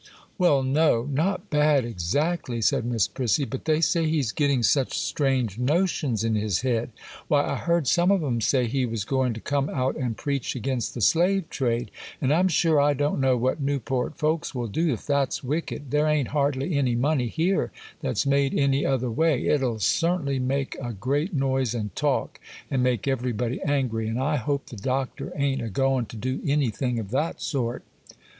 'Well, 0.39 0.63
no, 0.63 1.03
not 1.11 1.51
bad 1.51 1.85
exactly,' 1.85 2.59
said 2.63 2.85
Miss 2.85 3.07
Prissy; 3.07 3.45
'but 3.45 3.65
they 3.65 3.81
say 3.81 4.07
he's 4.09 4.31
getting 4.31 4.63
such 4.63 4.97
strange 4.97 5.59
notions 5.59 6.23
in 6.23 6.33
his 6.33 6.61
head; 6.61 6.89
why, 7.27 7.45
I 7.47 7.55
heard 7.55 7.87
some 7.87 8.09
of 8.09 8.23
'em 8.23 8.41
say 8.41 8.65
he 8.65 8.83
was 8.87 9.05
going 9.05 9.33
to 9.33 9.39
come 9.39 9.69
out 9.69 9.95
and 9.95 10.17
preach 10.17 10.55
against 10.55 10.95
the 10.95 11.01
slave 11.01 11.51
trade; 11.51 11.91
and 12.19 12.33
I'm 12.33 12.47
sure 12.47 12.81
I 12.81 12.95
don't 12.95 13.21
know 13.21 13.37
what 13.37 13.61
Newport 13.61 14.17
folks 14.17 14.55
will 14.55 14.65
do 14.65 14.89
if 14.91 15.05
that's 15.05 15.43
wicked; 15.43 15.91
there 15.91 16.07
aint 16.07 16.29
hardly 16.29 16.79
any 16.79 16.95
money 16.95 17.27
here 17.27 17.71
that's 17.99 18.25
made 18.25 18.55
any 18.55 18.83
other 18.83 19.11
way: 19.11 19.45
it'll 19.49 19.77
certainly 19.77 20.39
make 20.39 20.75
a 20.81 20.93
great 20.93 21.35
noise 21.35 21.75
and 21.75 21.95
talk, 21.95 22.39
and 22.71 22.81
make 22.81 23.07
everybody 23.07 23.61
angry; 23.61 24.07
and 24.07 24.19
I 24.19 24.37
hope 24.37 24.65
the 24.69 24.77
Doctor 24.77 25.31
aint 25.35 25.61
a 25.61 25.69
going 25.69 26.07
to 26.07 26.17
do 26.17 26.41
anything 26.43 26.97
of 26.97 27.11
that 27.11 27.39
sort. 27.39 27.83